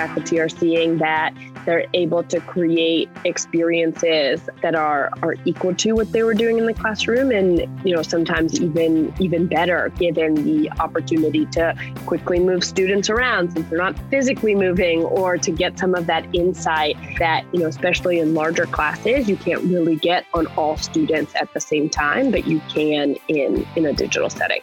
[0.00, 1.34] faculty are seeing that
[1.66, 6.64] they're able to create experiences that are are equal to what they were doing in
[6.64, 11.74] the classroom and you know sometimes even even better given the opportunity to
[12.06, 16.24] quickly move students around since they're not physically moving or to get some of that
[16.34, 21.34] insight that you know especially in larger classes you can't really get on all students
[21.34, 24.62] at the same time but you can in in a digital setting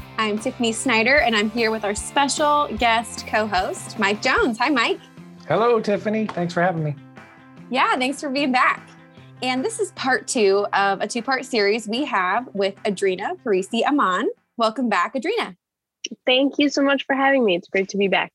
[0.21, 4.59] I'm Tiffany Snyder, and I'm here with our special guest co host, Mike Jones.
[4.59, 4.99] Hi, Mike.
[5.47, 6.27] Hello, Tiffany.
[6.27, 6.95] Thanks for having me.
[7.71, 8.87] Yeah, thanks for being back.
[9.41, 14.29] And this is part two of a two part series we have with Andreina Parisi-Amon.
[14.57, 15.55] Welcome back, Andreina.
[16.27, 17.55] Thank you so much for having me.
[17.55, 18.31] It's great to be back.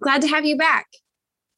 [0.00, 0.86] Glad to have you back.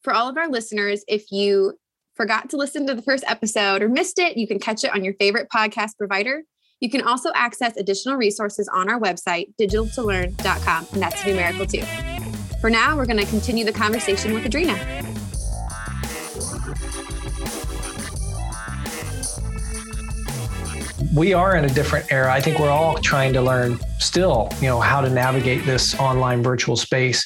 [0.01, 1.77] For all of our listeners, if you
[2.15, 5.03] forgot to listen to the first episode or missed it, you can catch it on
[5.03, 6.41] your favorite podcast provider.
[6.79, 11.81] You can also access additional resources on our website, digital2learn.com, and that's numerical too.
[12.61, 14.77] For now, we're going to continue the conversation with Andreina.
[21.15, 22.31] We are in a different era.
[22.31, 26.43] I think we're all trying to learn still, you know, how to navigate this online
[26.43, 27.25] virtual space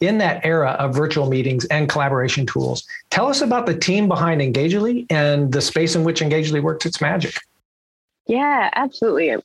[0.00, 2.84] in that era of virtual meetings and collaboration tools.
[3.10, 7.00] Tell us about the team behind Engageli and the space in which Engageli works its
[7.00, 7.34] magic.
[8.26, 9.32] Yeah, absolutely.
[9.32, 9.40] I'm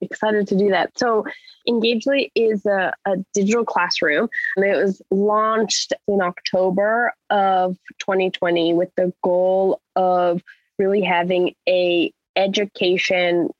[0.00, 0.98] excited to do that.
[0.98, 1.24] So,
[1.68, 8.90] Engageli is a, a digital classroom, and it was launched in October of 2020 with
[8.96, 10.42] the goal of
[10.78, 13.50] really having a education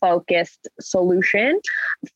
[0.00, 1.60] focused solution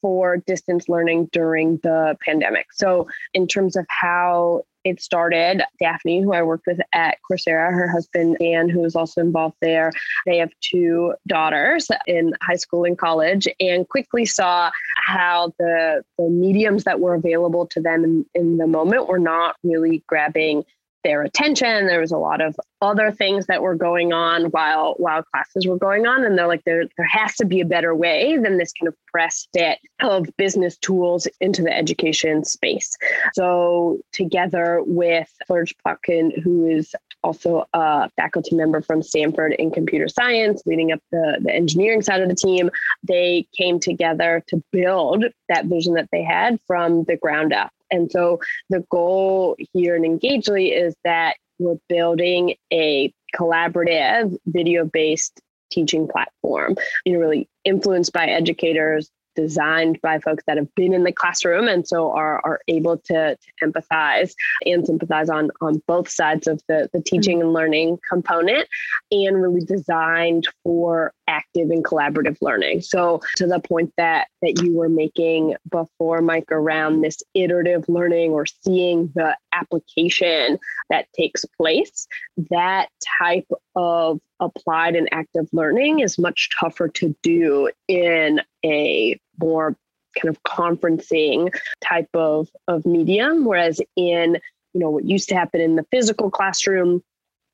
[0.00, 2.66] for distance learning during the pandemic.
[2.72, 7.88] So, in terms of how it started, Daphne, who I worked with at Coursera, her
[7.88, 9.93] husband, Dan, who was also involved there,
[10.26, 16.28] they have two daughters in high school and college, and quickly saw how the, the
[16.28, 20.65] mediums that were available to them in, in the moment were not really grabbing
[21.05, 21.87] their attention.
[21.87, 25.79] There was a lot of other things that were going on while while classes were
[25.79, 28.73] going on, and they're like, there there has to be a better way than this
[28.73, 32.97] kind of press fit of business tools into the education space.
[33.35, 40.09] So together with Serge Plotkin, who is also a faculty member from Stanford in computer
[40.09, 42.71] science, leading up the, the engineering side of the team,
[43.03, 47.71] they came together to build that vision that they had from the ground up.
[47.92, 55.41] And so the goal here in Engageli is that we're building a collaborative video based
[55.70, 61.04] teaching platform, you know, really influenced by educators, designed by folks that have been in
[61.04, 64.32] the classroom and so are, are able to, to empathize
[64.65, 67.47] and sympathize on, on both sides of the, the teaching mm-hmm.
[67.47, 68.69] and learning component
[69.10, 72.81] and really designed for active and collaborative learning.
[72.81, 78.32] So to the point that that you were making before, Mike, around this iterative learning
[78.32, 80.59] or seeing the application
[80.91, 82.06] that takes place,
[82.50, 82.88] that
[83.21, 89.77] type of applied and active learning is much tougher to do in a more
[90.21, 93.44] kind of conferencing type of, of medium.
[93.44, 94.38] Whereas in,
[94.75, 97.03] you know, what used to happen in the physical classroom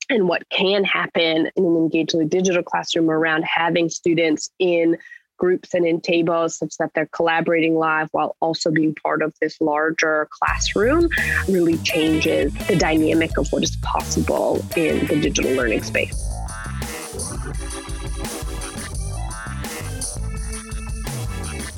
[0.09, 4.97] and what can happen in an Engageli digital classroom around having students in
[5.39, 9.59] groups and in tables such that they're collaborating live while also being part of this
[9.59, 11.09] larger classroom
[11.47, 16.29] really changes the dynamic of what is possible in the digital learning space.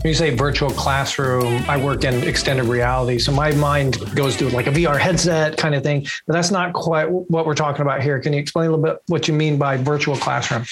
[0.02, 3.20] When you say virtual classroom, I work in extended reality.
[3.20, 6.74] So my mind goes to like a VR headset kind of thing, but that's not
[6.74, 8.20] quite what we're talking about here.
[8.20, 10.66] Can you explain a little bit what you mean by virtual classroom?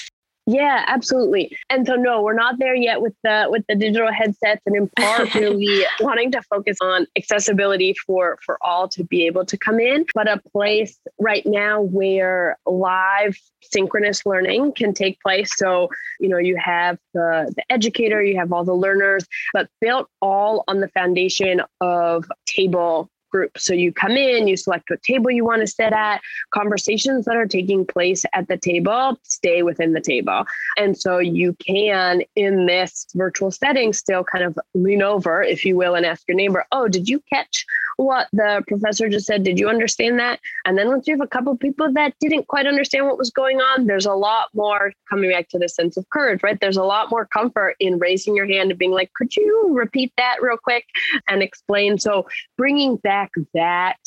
[0.50, 1.56] Yeah, absolutely.
[1.68, 4.90] And so no, we're not there yet with the with the digital headsets and in
[4.98, 9.78] part really wanting to focus on accessibility for for all to be able to come
[9.78, 15.50] in, but a place right now where live synchronous learning can take place.
[15.56, 15.88] So,
[16.18, 20.64] you know, you have the the educator, you have all the learners, but built all
[20.66, 23.58] on the foundation of table group.
[23.58, 26.20] So you come in, you select what table you want to sit at.
[26.52, 30.44] Conversations that are taking place at the table stay within the table.
[30.76, 35.76] And so you can, in this virtual setting, still kind of lean over, if you
[35.76, 37.66] will, and ask your neighbor, Oh, did you catch
[38.00, 39.42] what the professor just said.
[39.42, 40.40] Did you understand that?
[40.64, 43.60] And then once you have a couple people that didn't quite understand what was going
[43.60, 46.58] on, there's a lot more coming back to the sense of courage, right?
[46.60, 50.12] There's a lot more comfort in raising your hand and being like, could you repeat
[50.16, 50.86] that real quick
[51.28, 51.98] and explain?
[51.98, 52.26] So
[52.56, 53.98] bringing back that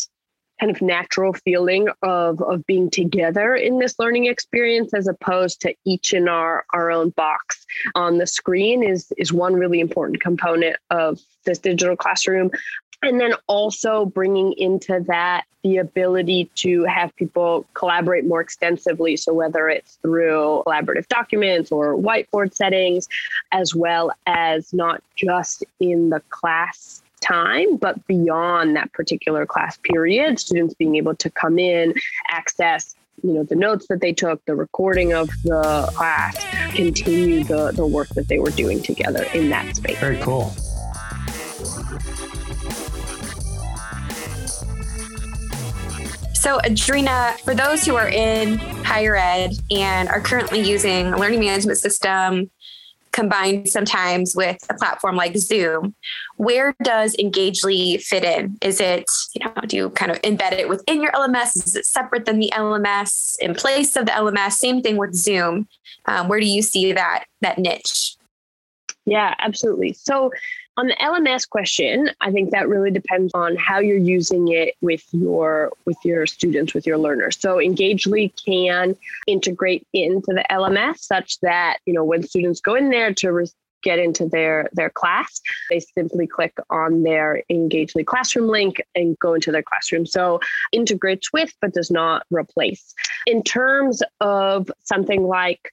[0.60, 5.74] kind of natural feeling of of being together in this learning experience as opposed to
[5.86, 7.66] each in our our own box
[7.96, 12.50] on the screen is is one really important component of this digital classroom
[13.04, 19.16] and then also bringing into that the ability to have people collaborate more extensively.
[19.16, 23.08] So, whether it's through collaborative documents or whiteboard settings,
[23.52, 30.40] as well as not just in the class time, but beyond that particular class period,
[30.40, 31.94] students being able to come in,
[32.30, 37.72] access you know the notes that they took the recording of the class continue the
[37.72, 40.52] the work that they were doing together in that space very cool
[46.44, 51.40] So, Andreina, for those who are in higher ed and are currently using a learning
[51.40, 52.52] management system
[53.14, 55.96] combined sometimes with a platform like Zoom,
[56.36, 58.58] where does Engageli fit in?
[58.62, 61.56] Is it, you know, do you kind of embed it within your LMS?
[61.56, 64.52] Is it separate than the LMS, in place of the LMS?
[64.52, 65.70] Same thing with Zoom.
[66.08, 68.18] Um, where do you see that that niche?
[69.06, 69.94] Yeah, absolutely.
[69.94, 70.30] So
[70.76, 75.04] on the LMS question, I think that really depends on how you're using it with
[75.12, 77.40] your with your students, with your learners.
[77.40, 78.96] So Engageli can
[79.28, 83.48] integrate into the LMS such that you know when students go in there to re-
[83.84, 89.36] get into their their class, they simply click on their Engageli classroom link and go
[89.36, 90.08] into their classroom.
[90.08, 90.40] So
[90.72, 92.96] integrates with, but does not replace.
[93.28, 95.72] In terms of something like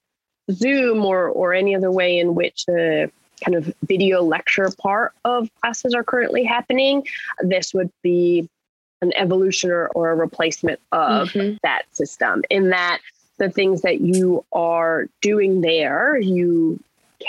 [0.51, 3.11] Zoom or or any other way in which the
[3.43, 7.05] kind of video lecture part of classes are currently happening,
[7.41, 8.49] this would be
[9.01, 11.57] an evolution or, or a replacement of mm-hmm.
[11.63, 12.99] that system in that
[13.37, 16.79] the things that you are doing there, you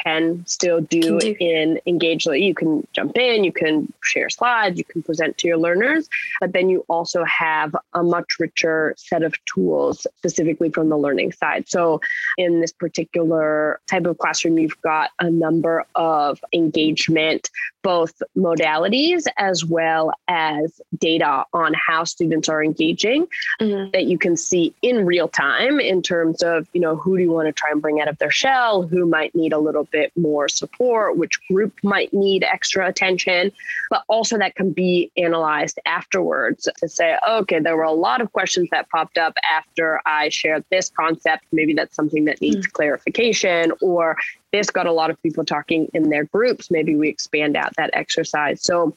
[0.02, 1.36] can still do, can do.
[1.40, 2.42] in Engageli.
[2.42, 6.08] You can jump in, you can share slides, you can present to your learners,
[6.40, 11.32] but then you also have a much richer set of tools specifically from the learning
[11.32, 11.68] side.
[11.68, 12.00] So
[12.38, 17.50] in this particular type of classroom, you've got a number of engagement
[17.82, 23.26] both modalities as well as data on how students are engaging
[23.60, 23.90] mm-hmm.
[23.92, 27.30] that you can see in real time in terms of you know who do you
[27.30, 30.12] want to try and bring out of their shell who might need a little bit
[30.16, 33.52] more support which group might need extra attention
[33.90, 38.32] but also that can be analyzed afterwards to say okay there were a lot of
[38.32, 42.72] questions that popped up after i shared this concept maybe that's something that needs mm-hmm.
[42.72, 44.16] clarification or
[44.52, 46.70] this got a lot of people talking in their groups.
[46.70, 48.62] Maybe we expand out that exercise.
[48.62, 48.94] So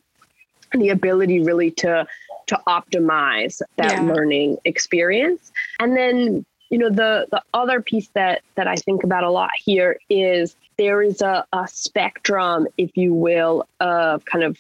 [0.73, 2.05] the ability really to
[2.47, 4.01] to optimize that yeah.
[4.01, 5.51] learning experience.
[5.79, 9.51] And then, you know, the the other piece that that I think about a lot
[9.57, 14.57] here is there is a, a spectrum, if you will, of kind of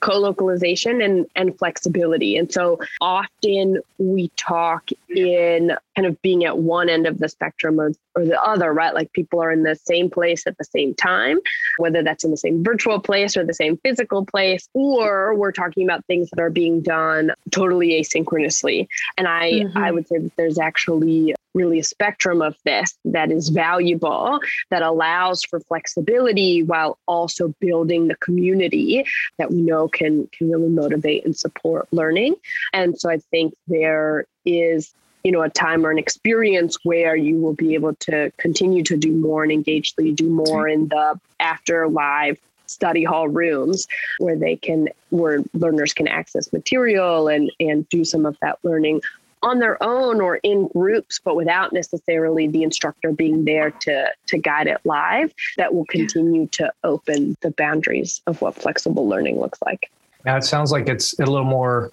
[0.00, 2.36] co-localization and, and flexibility.
[2.36, 7.80] And so often we talk in kind of being at one end of the spectrum
[7.80, 8.94] or, or the other, right?
[8.94, 11.38] Like people are in the same place at the same time,
[11.78, 15.84] whether that's in the same virtual place or the same physical place, or we're talking
[15.84, 18.88] about things that are being done totally asynchronously.
[19.18, 19.78] And I, mm-hmm.
[19.78, 24.38] I would say that there's actually really a spectrum of this that is valuable,
[24.70, 29.04] that allows for flexibility while also building the community
[29.38, 32.34] that we know can can really motivate and support learning.
[32.72, 34.94] And so I think there is
[35.26, 38.96] you know a time or an experience where you will be able to continue to
[38.96, 44.36] do more and engage Engageli do more in the after live study hall rooms where
[44.36, 49.00] they can where learners can access material and and do some of that learning
[49.42, 54.38] on their own or in groups, but without necessarily the instructor being there to, to
[54.38, 59.60] guide it live, that will continue to open the boundaries of what flexible learning looks
[59.64, 59.90] like.
[60.24, 61.92] Now, it sounds like it's a little more,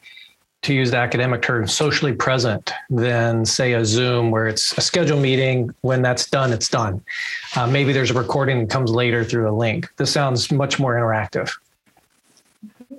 [0.64, 5.22] to use the academic term, socially present than, say, a Zoom where it's a scheduled
[5.22, 5.74] meeting.
[5.82, 7.04] When that's done, it's done.
[7.56, 9.90] Uh, maybe there's a recording that comes later through a link.
[9.98, 11.52] This sounds much more interactive.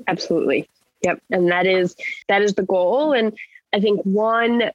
[0.06, 0.68] Absolutely.
[1.02, 1.22] Yep.
[1.30, 1.96] And that is
[2.28, 3.12] that is the goal.
[3.12, 3.36] And
[3.72, 4.70] I think one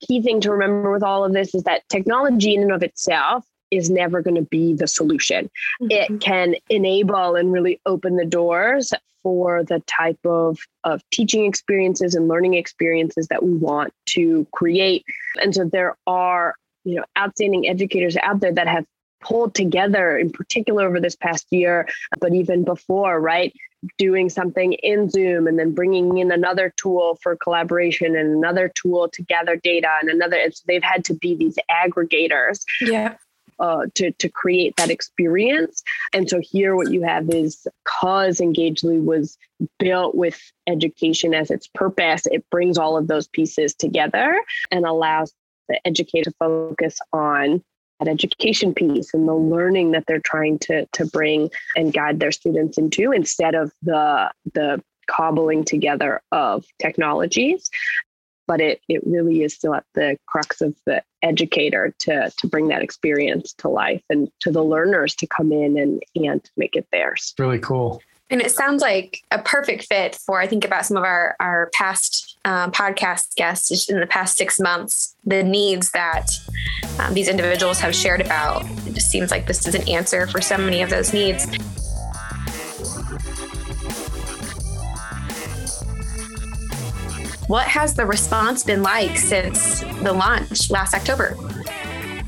[0.00, 3.44] key thing to remember with all of this is that technology in and of itself
[3.70, 5.50] is never going to be the solution.
[5.82, 5.90] Mm-hmm.
[5.90, 12.14] It can enable and really open the doors for the type of, of teaching experiences
[12.14, 15.04] and learning experiences that we want to create.
[15.42, 18.86] And so there are, you know, outstanding educators out there that have
[19.22, 21.86] pulled together, in particular over this past year,
[22.18, 23.52] but even before, right?
[23.98, 29.10] Doing something in Zoom and then bringing in another tool for collaboration and another tool
[29.10, 30.36] to gather data and another.
[30.36, 32.64] It's, they've had to be these aggregators.
[32.80, 33.16] Yeah.
[33.60, 35.82] Uh, to to create that experience.
[36.14, 39.36] And so here, what you have is because Engageli was
[39.78, 44.40] built with education as its purpose, it brings all of those pieces together
[44.70, 45.34] and allows
[45.68, 47.62] the educator to focus on
[47.98, 52.32] that education piece and the learning that they're trying to to bring and guide their
[52.32, 57.68] students into instead of the the cobbling together of technologies
[58.50, 62.66] but it it really is still at the crux of the educator to to bring
[62.66, 66.84] that experience to life and to the learners to come in and and make it
[66.90, 67.32] theirs.
[67.38, 68.02] Really cool.
[68.28, 71.70] And it sounds like a perfect fit for I think about some of our our
[71.74, 75.14] past uh, podcast guests in the past six months.
[75.24, 76.28] The needs that
[76.98, 78.64] um, these individuals have shared about.
[78.84, 81.46] It just seems like this is an answer for so many of those needs.
[87.50, 91.36] What has the response been like since the launch last October?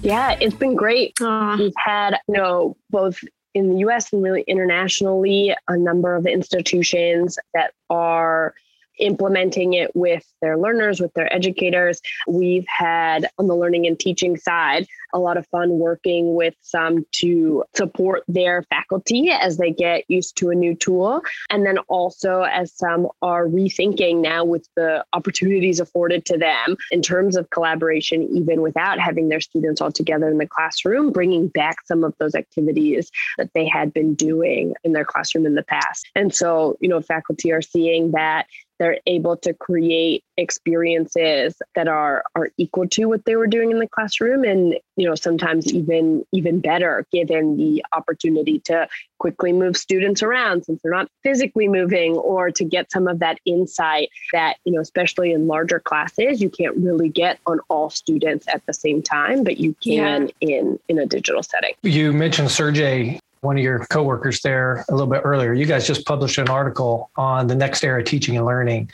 [0.03, 1.15] Yeah, it's been great.
[1.21, 1.61] Aww.
[1.61, 3.21] We've had, you know, both
[3.55, 8.53] in the US and really internationally, a number of institutions that are
[8.99, 12.01] implementing it with their learners, with their educators.
[12.29, 17.05] We've had on the learning and teaching side a lot of fun working with some
[17.13, 21.23] to support their faculty as they get used to a new tool.
[21.51, 27.03] And then also as some are rethinking now with the opportunities afforded to them in
[27.03, 31.77] terms of collaboration, even without having their students all together in the classroom, bringing back
[31.85, 36.07] some of those activities that they had been doing in their classroom in the past.
[36.15, 38.47] And so, you know, faculty are seeing that
[38.83, 43.79] they're able to create experiences that are are equal to what they were doing in
[43.79, 49.77] the classroom and you know sometimes even even better given the opportunity to quickly move
[49.77, 54.57] students around since they're not physically moving or to get some of that insight that
[54.65, 58.75] you know especially in larger classes you can't really get on all students at the
[58.75, 60.49] same time but you can yeah.
[60.57, 65.09] in in a digital setting you mentioned Sergey one of your coworkers there a little
[65.09, 65.53] bit earlier.
[65.53, 68.91] You guys just published an article on the next era teaching and learning.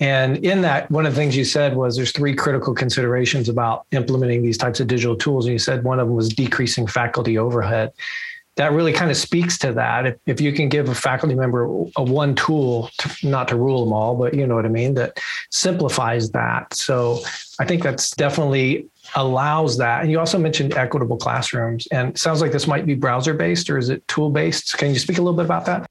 [0.00, 3.86] And in that, one of the things you said was there's three critical considerations about
[3.92, 5.46] implementing these types of digital tools.
[5.46, 7.92] And you said one of them was decreasing faculty overhead.
[8.56, 10.04] That really kind of speaks to that.
[10.04, 11.62] If, if you can give a faculty member
[11.96, 14.94] a one tool, to, not to rule them all, but you know what I mean,
[14.94, 16.74] that simplifies that.
[16.74, 17.20] So
[17.60, 20.02] I think that's definitely allows that.
[20.02, 23.78] And you also mentioned equitable classrooms, and sounds like this might be browser based or
[23.78, 24.76] is it tool based?
[24.78, 25.86] Can you speak a little bit about that?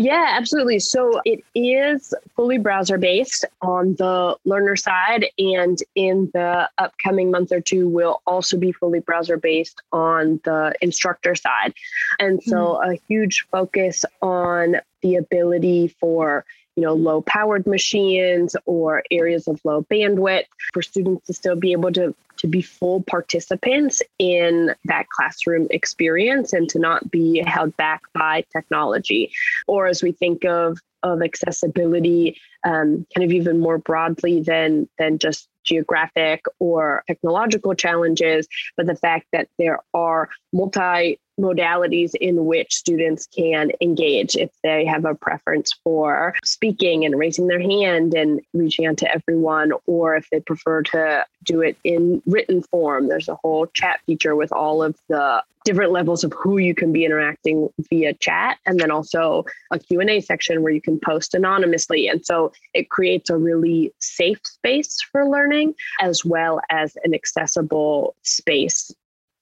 [0.00, 0.78] Yeah, absolutely.
[0.78, 7.50] So it is fully browser based on the learner side, and in the upcoming month
[7.50, 11.74] or two, will also be fully browser based on the instructor side.
[12.20, 12.92] And so mm-hmm.
[12.92, 16.44] a huge focus on the ability for
[16.76, 21.72] you know low powered machines or areas of low bandwidth for students to still be
[21.72, 27.76] able to to be full participants in that classroom experience and to not be held
[27.76, 29.30] back by technology
[29.66, 35.18] or as we think of of accessibility um, kind of even more broadly than than
[35.18, 42.74] just geographic or technological challenges, but the fact that there are multi modalities in which
[42.74, 48.40] students can engage if they have a preference for speaking and raising their hand and
[48.54, 53.08] reaching out to everyone, or if they prefer to do it in written form.
[53.08, 56.92] There's a whole chat feature with all of the different levels of who you can
[56.92, 62.08] be interacting via chat and then also a q&a section where you can post anonymously
[62.08, 68.14] and so it creates a really safe space for learning as well as an accessible
[68.22, 68.90] space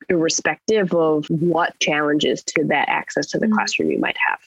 [0.09, 3.55] irrespective of what challenges to that access to the mm-hmm.
[3.55, 4.39] classroom you might have.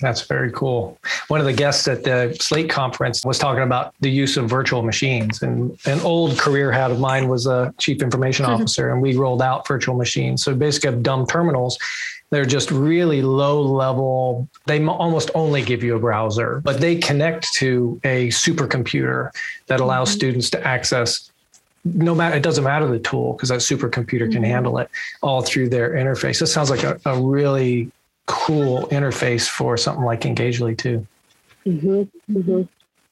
[0.00, 0.98] That's very cool.
[1.28, 4.82] One of the guests at the Slate conference was talking about the use of virtual
[4.82, 5.40] machines.
[5.40, 8.54] And an old career hat of mine was a chief information mm-hmm.
[8.54, 10.42] officer, and we rolled out virtual machines.
[10.42, 11.78] So basically, dumb terminals.
[12.30, 14.48] They're just really low level.
[14.66, 19.30] They almost only give you a browser, but they connect to a supercomputer
[19.68, 20.16] that allows mm-hmm.
[20.16, 21.30] students to access
[21.84, 24.32] no matter it doesn't matter the tool because that supercomputer mm-hmm.
[24.32, 24.90] can handle it
[25.22, 26.40] all through their interface.
[26.40, 27.90] This sounds like a, a really
[28.26, 31.06] cool interface for something like Engageli too.
[31.66, 32.36] Mm-hmm.
[32.38, 32.62] Mm-hmm.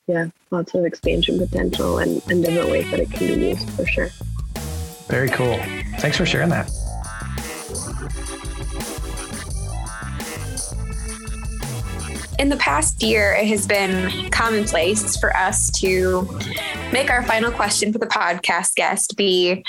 [0.07, 3.87] Yeah, lots of expansion potential and, and different ways that it can be used for
[3.87, 4.09] sure.
[5.09, 5.59] Very cool.
[5.99, 6.71] Thanks for sharing that.
[12.39, 16.29] In the past year, it has been commonplace for us to
[16.93, 19.65] make our final question for the podcast guest be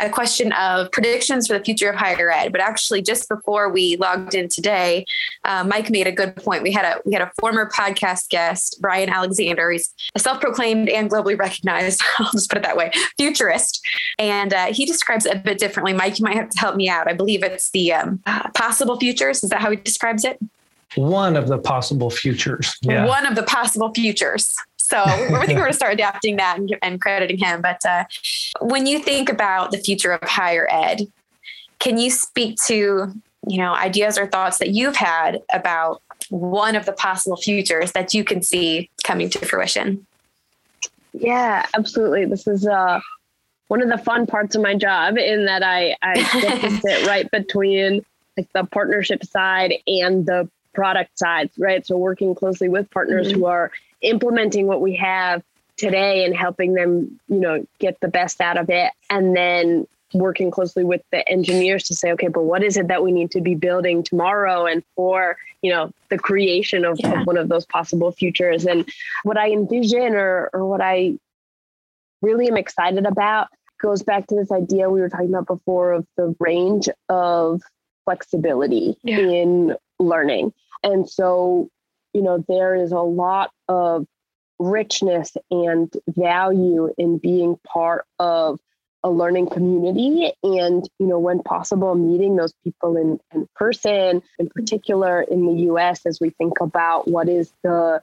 [0.00, 2.52] a question of predictions for the future of higher ed.
[2.52, 5.04] But actually, just before we logged in today,
[5.44, 6.62] uh, Mike made a good point.
[6.62, 9.70] We had a we had a former podcast guest, Bryan Alexander.
[9.70, 13.86] He's a self-proclaimed and globally recognized, I'll just put it that way, futurist,
[14.18, 15.92] and uh, he describes it a bit differently.
[15.92, 17.08] Mike, you might have to help me out.
[17.08, 18.22] I believe it's the um,
[18.54, 19.42] possible futures.
[19.42, 20.38] Is that how he describes it?
[20.94, 22.76] One of the possible futures.
[22.82, 23.06] Yeah.
[23.06, 24.56] One of the possible futures.
[24.76, 27.60] So I think we're going to start adapting that and, and crediting him.
[27.60, 28.04] But uh,
[28.60, 31.02] when you think about the future of higher ed,
[31.78, 33.12] can you speak to
[33.46, 38.12] you know ideas or thoughts that you've had about one of the possible futures that
[38.12, 40.06] you can see coming to fruition?
[41.12, 42.24] Yeah, absolutely.
[42.26, 43.00] This is uh,
[43.68, 47.06] one of the fun parts of my job in that I, I get to sit
[47.06, 48.04] right between
[48.36, 50.48] like the partnership side and the
[50.78, 51.84] product side, right?
[51.84, 53.40] So working closely with partners mm-hmm.
[53.40, 55.42] who are implementing what we have
[55.76, 58.92] today and helping them, you know, get the best out of it.
[59.10, 63.02] And then working closely with the engineers to say, okay, but what is it that
[63.02, 67.22] we need to be building tomorrow and for, you know, the creation of, yeah.
[67.22, 68.64] of one of those possible futures.
[68.64, 68.88] And
[69.24, 71.18] what I envision or, or what I
[72.22, 73.48] really am excited about
[73.80, 77.62] goes back to this idea we were talking about before of the range of
[78.04, 79.18] flexibility yeah.
[79.18, 80.52] in learning.
[80.82, 81.70] And so
[82.12, 84.06] you know, there is a lot of
[84.58, 88.58] richness and value in being part of
[89.04, 90.32] a learning community.
[90.42, 95.62] And you know when possible meeting those people in, in person in particular in the
[95.70, 98.02] us as we think about what is the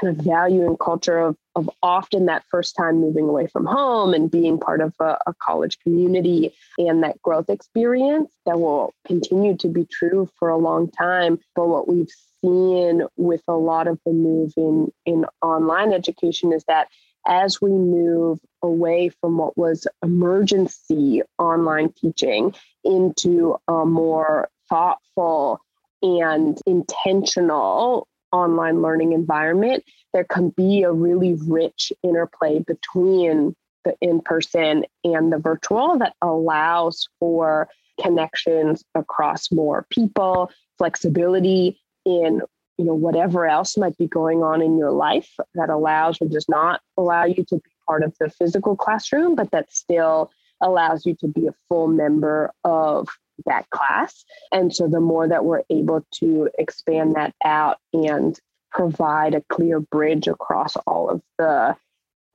[0.00, 4.14] kind of value and culture of, of often that first time moving away from home
[4.14, 9.56] and being part of a, a college community and that growth experience that will continue
[9.56, 11.38] to be true for a long time.
[11.54, 12.08] But what we've
[12.42, 16.88] seen with a lot of the move in, in online education is that
[17.26, 22.54] as we move away from what was emergency online teaching
[22.84, 25.60] into a more thoughtful
[26.02, 34.20] and intentional online learning environment, there can be a really rich interplay between the in
[34.20, 37.68] person and the virtual that allows for
[38.00, 42.40] connections across more people, flexibility, in
[42.78, 46.48] you know whatever else might be going on in your life that allows or does
[46.48, 50.30] not allow you to be part of the physical classroom but that still
[50.62, 53.08] allows you to be a full member of
[53.46, 58.38] that class and so the more that we're able to expand that out and
[58.70, 61.76] provide a clear bridge across all of the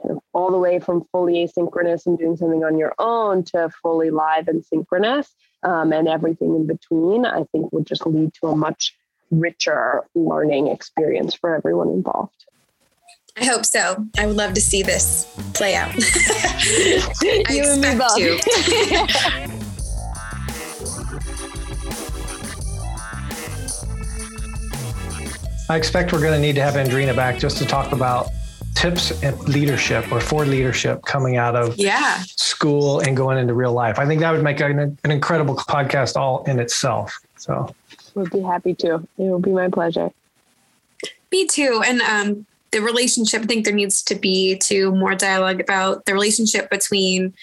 [0.01, 3.69] kind of all the way from fully asynchronous and doing something on your own to
[3.81, 8.47] fully live and synchronous um, and everything in between i think would just lead to
[8.47, 8.95] a much
[9.31, 12.45] richer learning experience for everyone involved.
[13.37, 14.05] I hope so.
[14.17, 15.91] I would love to see this play out.
[15.97, 19.51] I you expect to.
[25.67, 28.29] I expect we're going to need to have Andreina back just to talk about
[28.75, 32.21] tips and leadership or for leadership coming out of yeah.
[32.27, 33.97] school and going into real life.
[33.97, 37.17] I think that would make an, an incredible podcast all in itself.
[37.37, 37.73] So
[38.13, 38.95] we'd be happy to.
[38.95, 40.11] It will be my pleasure.
[41.31, 41.81] Me too.
[41.83, 46.13] And um, the relationship, I think there needs to be to more dialogue about the
[46.13, 47.33] relationship between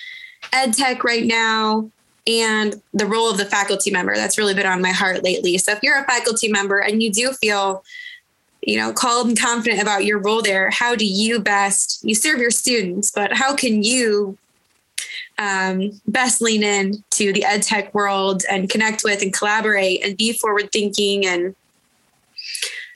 [0.52, 1.90] ed tech right now
[2.28, 4.14] and the role of the faculty member.
[4.14, 5.58] That's really been on my heart lately.
[5.58, 7.82] So if you're a faculty member and you do feel
[8.62, 12.38] you know called and confident about your role there how do you best you serve
[12.38, 14.38] your students but how can you
[15.38, 20.16] um, best lean in to the ed tech world and connect with and collaborate and
[20.16, 21.54] be forward thinking and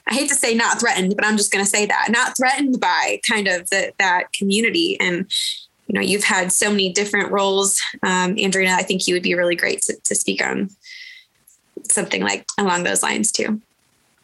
[0.09, 2.79] I hate to say not threatened, but I'm just going to say that not threatened
[2.79, 4.97] by kind of the, that community.
[5.01, 5.29] And,
[5.87, 7.81] you know, you've had so many different roles.
[8.03, 10.69] Um, Andreina, I think you would be really great to, to speak on
[11.83, 13.61] something like along those lines too.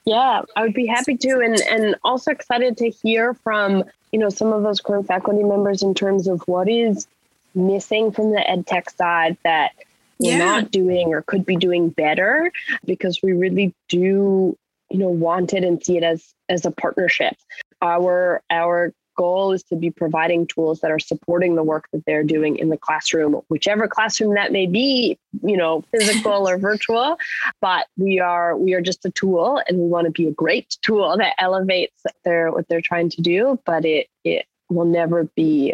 [0.06, 1.40] Yeah, I would be happy to.
[1.40, 5.82] And, and also excited to hear from, you know, some of those current faculty members
[5.82, 7.08] in terms of what is
[7.56, 9.72] missing from the ed tech side that
[10.20, 12.52] we're not doing or could be doing better
[12.86, 14.58] because we really do
[14.90, 17.36] you know want it and see it as as a partnership
[17.82, 22.24] our our goal is to be providing tools that are supporting the work that they're
[22.24, 27.18] doing in the classroom whichever classroom that may be you know physical or virtual
[27.62, 30.78] but we are we are just a tool and we want to be a great
[30.82, 35.74] tool that elevates their what they're trying to do but it it will never be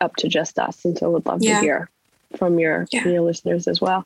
[0.00, 0.84] up to just us.
[0.84, 1.56] And so we'd love yeah.
[1.56, 1.90] to hear
[2.36, 3.06] from your, yeah.
[3.06, 4.04] your listeners as well.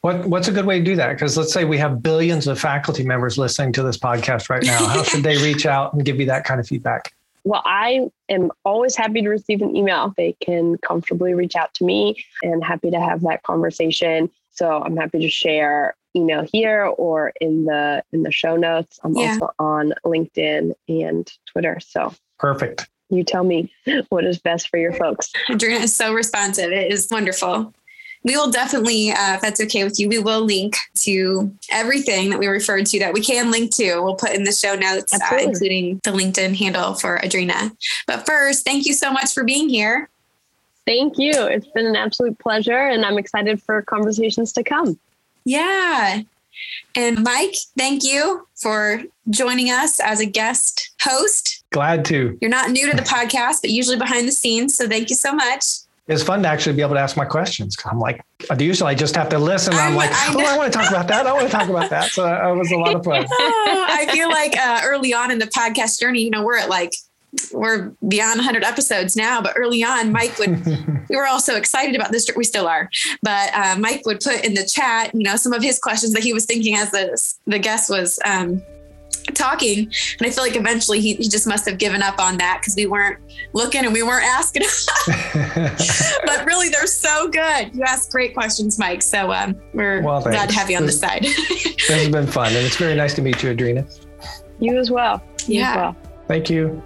[0.00, 1.10] What what's a good way to do that?
[1.10, 4.86] Because let's say we have billions of faculty members listening to this podcast right now.
[4.86, 7.14] How should they reach out and give you that kind of feedback?
[7.48, 10.12] Well, I am always happy to receive an email.
[10.18, 14.28] They can comfortably reach out to me and happy to have that conversation.
[14.50, 19.00] So I'm happy to share email here or in the in the show notes.
[19.02, 19.38] I'm yeah.
[19.40, 21.78] also on LinkedIn and Twitter.
[21.80, 22.86] So perfect.
[23.08, 23.72] You tell me
[24.10, 25.32] what is best for your folks.
[25.48, 26.70] Andreina is so responsive.
[26.70, 27.72] It is wonderful.
[28.24, 32.38] We will definitely, uh, if that's okay with you, we will link to everything that
[32.38, 34.00] we referred to that we can link to.
[34.00, 37.76] We'll put in the show notes, uh, including the LinkedIn handle for Andreina.
[38.06, 40.08] But first, thank you so much for being here.
[40.86, 41.32] Thank you.
[41.32, 44.98] It's been an absolute pleasure, and I'm excited for conversations to come.
[45.44, 46.22] Yeah.
[46.94, 51.64] And Mike, thank you for joining us as a guest host.
[51.70, 52.36] Glad to.
[52.40, 54.76] You're not new to the podcast, but usually behind the scenes.
[54.76, 55.64] So thank you so much.
[56.08, 57.76] It's fun to actually be able to ask my questions.
[57.84, 58.24] I'm like,
[58.58, 59.74] usually I just have to listen.
[59.74, 61.26] I'm, I'm like, I oh, I want to talk about that.
[61.26, 62.10] I want to talk about that.
[62.10, 63.26] So it was a lot of fun.
[63.30, 66.92] I feel like uh, early on in the podcast journey, you know, we're at like
[67.52, 70.64] we're beyond 100 episodes now but early on mike would
[71.10, 72.88] we were all so excited about this we still are
[73.22, 76.22] but uh, mike would put in the chat you know some of his questions that
[76.22, 78.62] he was thinking as the the guest was um,
[79.34, 79.78] talking.
[80.18, 82.76] And i feel like eventually he, he just must have given up on that because
[82.76, 83.18] we weren't
[83.52, 84.62] looking and we weren't asking.
[86.24, 87.74] But really they're so good.
[87.74, 89.02] You ask great questions mike.
[89.02, 91.22] So um, we're well, glad to have you on this, the side.
[91.24, 93.86] this has been fun and it's very nice to meet you Andreina
[94.60, 95.22] you as well.
[95.46, 95.70] You yeah.
[95.70, 95.96] as well.
[96.26, 96.82] thank you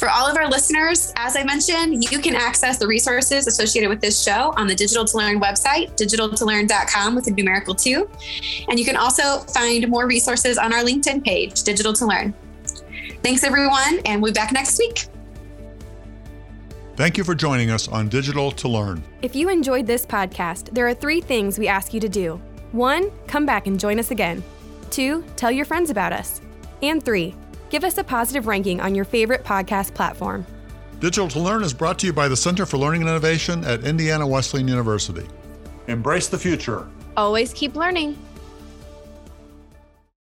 [0.00, 4.00] for all of our listeners, as I mentioned, you can access the resources associated with
[4.00, 8.08] this show on the Digital to Learn website, digital2learn.com with a numerical two.
[8.70, 12.32] And you can also find more resources on our LinkedIn page, Digital to Learn.
[13.22, 15.04] Thanks, everyone, and we'll be back next week.
[16.96, 19.04] Thank you for joining us on Digital to Learn.
[19.20, 22.40] If you enjoyed this podcast, there are three things we ask you to do.
[22.72, 24.42] One, come back and join us again.
[24.90, 26.40] Two, tell your friends about us.
[26.80, 27.36] And three,
[27.70, 30.44] give us a positive ranking on your favorite podcast platform.
[30.98, 33.84] Digital to Learn is brought to you by the Center for Learning and Innovation at
[33.84, 35.26] Indiana Wesleyan University.
[35.86, 36.86] Embrace the future.
[37.16, 38.18] Always keep learning.